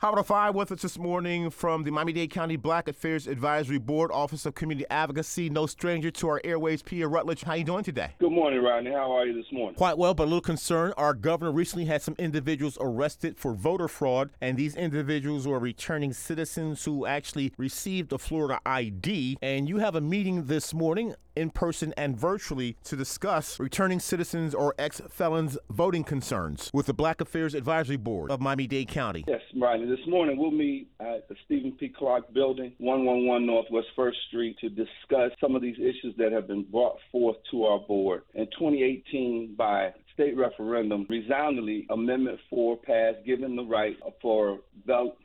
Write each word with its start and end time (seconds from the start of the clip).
Howard 0.00 0.26
5 0.26 0.54
with 0.54 0.70
us 0.70 0.82
this 0.82 0.96
morning 0.96 1.50
from 1.50 1.82
the 1.82 1.90
Miami-Dade 1.90 2.30
County 2.30 2.54
Black 2.54 2.86
Affairs 2.86 3.26
Advisory 3.26 3.78
Board, 3.78 4.12
Office 4.12 4.46
of 4.46 4.54
Community 4.54 4.86
Advocacy. 4.90 5.50
No 5.50 5.66
stranger 5.66 6.08
to 6.12 6.28
our 6.28 6.40
airways, 6.44 6.82
Pierre 6.82 7.08
Rutledge. 7.08 7.42
How 7.42 7.54
are 7.54 7.56
you 7.56 7.64
doing 7.64 7.82
today? 7.82 8.10
Good 8.20 8.30
morning, 8.30 8.62
Rodney. 8.62 8.92
How 8.92 9.10
are 9.10 9.26
you 9.26 9.34
this 9.34 9.52
morning? 9.52 9.74
Quite 9.74 9.98
well, 9.98 10.14
but 10.14 10.22
a 10.22 10.26
little 10.26 10.40
concerned. 10.40 10.94
Our 10.96 11.14
governor 11.14 11.50
recently 11.50 11.86
had 11.86 12.00
some 12.00 12.14
individuals 12.16 12.78
arrested 12.80 13.38
for 13.38 13.54
voter 13.54 13.88
fraud, 13.88 14.30
and 14.40 14.56
these 14.56 14.76
individuals 14.76 15.48
were 15.48 15.58
returning 15.58 16.12
citizens 16.12 16.84
who 16.84 17.04
actually 17.04 17.52
received 17.56 18.12
a 18.12 18.18
Florida 18.18 18.60
ID. 18.64 19.38
And 19.42 19.68
you 19.68 19.78
have 19.78 19.96
a 19.96 20.00
meeting 20.00 20.44
this 20.44 20.72
morning 20.72 21.16
in 21.34 21.50
person 21.50 21.94
and 21.96 22.18
virtually 22.18 22.76
to 22.82 22.96
discuss 22.96 23.60
returning 23.60 24.00
citizens 24.00 24.54
or 24.54 24.74
ex 24.76 25.00
felons 25.08 25.56
voting 25.70 26.02
concerns 26.02 26.68
with 26.74 26.86
the 26.86 26.92
Black 26.92 27.20
Affairs 27.20 27.54
Advisory 27.54 27.96
Board 27.96 28.30
of 28.30 28.40
Miami 28.40 28.66
Dade 28.66 28.88
County. 28.88 29.24
Yes, 29.26 29.40
Rodney. 29.56 29.87
This 29.88 30.06
morning 30.06 30.36
we'll 30.36 30.50
meet 30.50 30.90
at 31.00 31.26
the 31.30 31.34
Stephen 31.46 31.72
P. 31.72 31.88
Clark 31.88 32.34
Building, 32.34 32.74
111 32.76 33.46
Northwest 33.46 33.86
First 33.96 34.18
Street, 34.28 34.58
to 34.58 34.68
discuss 34.68 35.30
some 35.40 35.56
of 35.56 35.62
these 35.62 35.78
issues 35.78 36.14
that 36.18 36.30
have 36.30 36.46
been 36.46 36.64
brought 36.64 36.98
forth 37.10 37.38
to 37.50 37.64
our 37.64 37.78
board. 37.78 38.20
In 38.34 38.44
2018, 38.58 39.54
by 39.56 39.94
state 40.12 40.36
referendum, 40.36 41.06
resoundingly, 41.08 41.86
Amendment 41.88 42.38
4 42.50 42.76
passed, 42.76 43.24
giving 43.24 43.56
the 43.56 43.64
right 43.64 43.96
for 44.20 44.58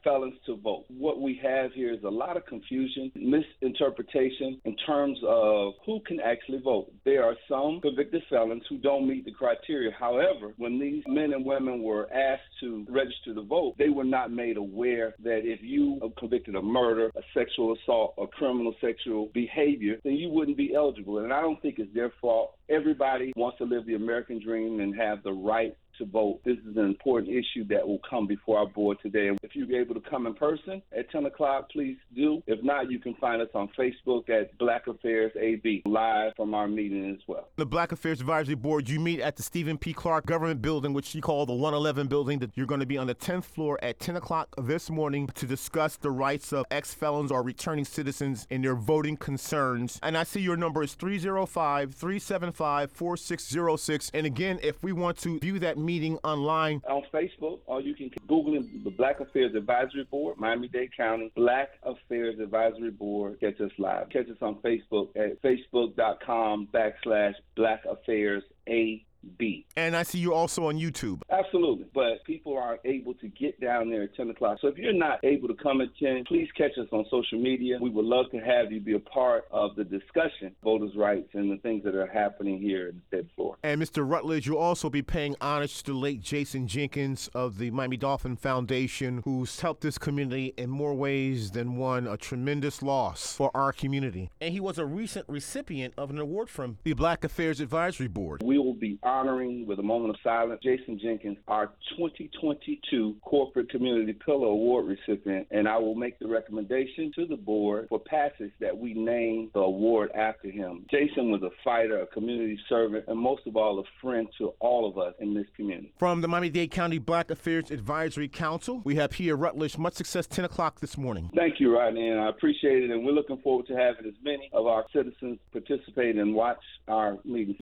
felons 0.04 0.36
to 0.46 0.58
vote. 0.58 0.86
What 0.90 1.22
we 1.22 1.40
have 1.44 1.72
here 1.74 1.94
is 1.94 2.04
a 2.04 2.10
lot 2.10 2.38
of 2.38 2.46
confusion, 2.46 3.12
misinterpretation 3.16 4.60
in 4.66 4.76
terms 4.86 5.18
of 5.28 5.74
who 5.86 6.00
can 6.06 6.20
actually 6.20 6.62
vote. 6.64 6.92
There 7.06 7.24
are 7.24 7.36
some 7.48 7.80
convicted 7.82 8.24
felons 8.30 8.64
who 8.70 8.78
don't 8.78 9.08
meet 9.08 9.26
the 9.26 9.32
criteria. 9.32 9.92
However, 9.98 10.54
when 10.58 10.80
these 10.80 11.04
men 11.08 11.34
and 11.34 11.46
women 11.46 11.82
were 11.82 12.12
asked 12.14 12.42
to 12.62 12.86
register 12.90 13.34
to 13.34 13.42
vote, 13.44 13.76
they 13.78 13.90
were 13.90 14.04
not 14.04 14.32
made 14.32 14.58
aware 14.58 15.16
that 15.24 15.42
if 15.44 15.60
you 15.62 16.00
are 16.04 16.10
convicted 16.18 16.56
of 16.56 16.64
murder, 16.64 17.12
a 17.16 17.22
sexual 17.34 17.76
assault, 17.76 18.14
or 18.18 18.28
criminal 18.28 18.76
sexual 18.82 19.30
behavior, 19.34 19.98
then 20.04 20.14
you 20.14 20.30
wouldn't 20.30 20.58
be 20.58 20.74
eligible. 20.76 21.20
And 21.20 21.34
I 21.34 21.42
don't 21.42 21.62
think 21.62 21.80
it's 21.80 21.94
their 21.94 22.12
fault. 22.22 22.56
Everybody 22.70 23.34
wants 23.36 23.58
to 23.60 23.66
live 23.66 23.86
the 23.86 23.96
American 23.96 24.44
dream 24.44 24.80
and 24.80 24.96
have 24.96 25.24
the 25.24 25.32
right 25.32 25.76
to 25.98 26.06
vote. 26.06 26.40
This 26.44 26.58
is 26.70 26.78
an 26.78 26.86
important 26.86 27.30
issue 27.30 27.66
that 27.70 27.88
will 27.88 28.02
come 28.08 28.28
before 28.28 28.60
our 28.60 28.68
board 28.68 28.98
today. 29.02 29.30
If 29.44 29.56
you're 29.56 29.80
able 29.80 29.96
to 29.96 30.02
come 30.02 30.28
in 30.28 30.34
person 30.34 30.82
at 30.98 31.10
10 31.12 31.26
o'clock, 31.26 31.70
please 31.72 31.98
do. 32.16 32.42
If 32.48 32.64
not, 32.64 32.92
you 32.92 33.00
can 33.00 33.16
find 33.16 33.42
us 33.42 33.50
on 33.54 33.70
Facebook 33.78 34.30
at 34.30 34.58
Black 34.58 34.88
Affairs 34.88 35.32
AB, 35.40 35.84
live 35.86 36.34
from 36.36 36.54
our 36.54 36.68
meeting 36.68 37.12
as 37.12 37.20
well. 37.28 37.48
The 37.56 37.66
Black 37.66 37.92
Affairs 37.92 38.20
Advisory 38.20 38.56
Board, 38.56 38.90
you 38.90 39.00
meet 39.00 39.20
at 39.20 39.36
the 39.36 39.44
Stephen 39.44 39.78
P. 39.78 39.94
Clark 39.94 40.26
Government 40.26 40.62
Building, 40.62 40.94
which 40.94 41.14
you 41.16 41.22
call 41.22 41.46
the 41.46 41.54
111 41.54 42.08
building, 42.08 42.40
that 42.40 42.52
you're 42.56 42.66
going 42.66 42.80
to 42.80 42.86
be 42.86 42.98
on 42.98 43.08
the 43.08 43.16
10th 43.16 43.46
floor 43.46 43.80
at 43.82 44.00
10 44.00 44.16
o'clock 44.16 44.54
this 44.58 44.90
morning 44.90 45.28
to 45.36 45.46
discuss 45.46 45.96
the 45.98 46.12
rights 46.12 46.54
of 46.54 46.66
ex 46.72 46.94
felons 46.94 47.32
or 47.32 47.44
returning 47.44 47.86
citizens 47.86 48.48
and 48.50 48.64
their 48.64 48.76
voting 48.76 49.18
concerns. 49.18 50.00
And 50.04 50.18
I 50.18 50.24
see 50.24 50.42
your 50.42 50.58
number 50.58 50.84
is 50.84 50.94
305 50.94 51.94
375 51.94 52.92
4606. 52.92 54.12
And 54.14 54.26
again, 54.26 54.60
if 54.64 54.82
we 54.84 54.92
want 54.92 55.18
to 55.20 55.40
view 55.40 55.60
that 55.60 55.78
meeting 55.86 56.18
online 56.24 56.82
on 56.90 57.04
Facebook, 57.14 57.60
or 57.66 57.82
you 57.82 57.94
can 57.94 58.12
Google 58.28 58.64
the 58.84 58.90
Black 58.92 59.20
Affairs 59.20 59.56
Advisory 59.56 60.06
Board, 60.06 60.38
Miami 60.38 60.68
Dade 60.68 60.96
County 60.96 61.32
Black 61.36 61.70
Affairs 61.84 62.40
Advisory 62.40 62.92
Board. 62.92 63.40
Catch 63.40 63.60
us 63.62 63.72
live. 63.78 64.10
Catch 64.10 64.30
us 64.30 64.38
on 64.42 64.56
Facebook 64.56 65.10
at 65.16 65.42
facebook.com 65.42 66.68
backslash 66.74 67.34
Black 67.56 67.82
Affairs 67.90 68.44
A 68.68 69.06
B. 69.38 69.66
And 69.78 69.96
I 69.96 70.04
see 70.04 70.20
you 70.20 70.34
also 70.34 70.68
on 70.68 70.78
YouTube. 70.78 71.22
Absolutely. 71.30 71.86
But 71.94 72.24
people 72.26 72.58
are 72.58 72.80
able 72.86 73.14
to 73.16 73.28
get 73.30 73.60
down 73.60 73.90
there 73.90 74.04
at 74.04 74.16
10 74.16 74.30
o'clock. 74.30 74.58
So 74.62 74.68
if 74.68 74.78
you're 74.78 74.94
not 74.94 75.24
able 75.24 75.48
to 75.48 75.56
come 75.56 75.82
at 75.82 75.90
10, 75.98 76.26
please 76.26 76.50
catch 76.58 76.78
us 76.78 76.88
on 76.92 77.06
social 77.10 77.40
media. 77.40 77.78
We 77.82 77.90
would 77.90 78.06
love 78.06 78.26
to 78.32 78.40
have 78.40 78.72
you 78.72 78.80
be 78.80 78.94
a 78.94 79.00
part 79.00 79.46
of 79.52 79.76
the 79.76 79.84
discussion, 79.84 80.56
voters' 80.64 80.96
rights, 80.96 81.30
and 81.34 81.52
the 81.52 81.58
things 81.58 81.84
that 81.84 81.96
are 81.96 82.08
happening 82.08 82.60
here 82.60 82.90
in 82.90 82.96
the 82.96 83.02
state 83.08 83.20
of 83.22 83.32
Florida. 83.36 83.60
And 83.64 83.82
Mr. 83.82 84.10
Rutledge, 84.10 84.48
you'll 84.48 84.58
also 84.58 84.90
be 84.90 85.02
paying 85.02 85.36
homage 85.42 85.84
to 85.84 85.92
the 85.92 85.98
late 85.98 86.22
Jason 86.22 86.68
Jenkins 86.68 87.30
of 87.34 87.58
the 87.58 87.72
Miami 87.72 87.98
Dolphin 87.98 88.36
Foundation, 88.36 89.22
who's 89.24 89.60
helped 89.60 89.82
this 89.82 89.98
community 89.98 90.54
in 90.58 90.70
more 90.70 90.94
ways 90.94 91.52
than 91.52 91.78
one, 91.78 92.08
a 92.08 92.18
tremendous 92.18 92.82
loss 92.82 93.36
for 93.36 93.52
our 93.56 93.72
community. 93.72 94.30
And 94.42 94.54
he 94.54 94.60
was 94.60 94.78
a 94.78 94.86
recent 94.86 95.28
recipient 95.28 95.94
of 95.98 96.10
an 96.10 96.20
award 96.20 96.50
from 96.50 96.78
the 96.84 96.94
Black 96.94 97.24
Affairs 97.24 97.60
Advisory 97.60 98.08
Board. 98.08 98.42
We 98.44 98.53
will 98.58 98.74
be 98.74 99.00
honoring 99.04 99.66
with 99.66 99.80
a 99.80 99.84
moment 99.84 100.12
of 100.12 100.18
silence 100.24 100.60
Jason 100.64 101.00
Jenkins, 101.02 101.38
our 101.48 101.68
2022 101.98 103.16
Corporate 103.22 103.70
Community 103.70 104.14
Pillar 104.14 104.48
Award 104.48 104.86
recipient, 104.86 105.48
and 105.52 105.68
I 105.68 105.78
will 105.78 105.96
make 105.96 106.20
the 106.20 106.28
recommendation 106.28 107.12
to 107.16 107.26
the 107.26 107.36
board 107.36 107.88
for 107.90 108.00
passage 108.00 108.52
that 108.60 108.78
we 108.78 108.94
name 108.94 109.50
the 109.54 109.60
award 109.60 110.12
after 110.12 110.50
him. 110.50 110.86
Jason 110.90 111.32
was 111.32 111.42
a 111.44 111.50
fighter, 111.64 112.02
a 112.02 112.08
community 112.08 112.60
servant, 112.70 113.06
and 113.08 113.20
most 113.20 113.46
of 113.48 113.56
all, 113.56 113.80
a 113.80 113.84
friend 114.02 114.28
to 114.38 114.54
all 114.60 114.88
of 114.88 114.98
us 114.98 115.14
in 115.20 115.34
this 115.34 115.48
community. 115.56 115.94
From 115.98 116.22
the 116.22 116.28
Miami 116.28 116.50
Dade 116.50 116.72
County 116.72 116.98
Black 116.98 117.32
Affairs 117.32 117.72
Advisory 117.72 118.28
Council, 118.28 118.82
we 118.84 118.96
have 118.96 119.12
Pierre 119.12 119.36
Rutledge. 119.36 119.78
Much 119.78 119.94
success, 119.94 120.28
10 120.28 120.46
o'clock 120.46 120.80
this 120.80 120.98
morning. 120.98 121.30
Thank 121.36 121.60
you, 121.60 121.76
Rodney, 121.76 122.10
and 122.10 122.20
I 122.20 122.30
appreciate 122.30 122.84
it, 122.84 122.92
and 122.92 123.06
we're 123.06 123.12
looking 123.12 123.38
forward 123.38 123.68
to 123.68 123.76
having 123.76 124.06
as 124.06 124.14
many 124.24 124.50
of 124.54 124.66
our 124.66 124.86
citizens 124.94 125.40
participate 125.52 126.16
and 126.18 126.34
watch 126.34 126.60
our 126.88 127.18
meetings. 127.26 127.58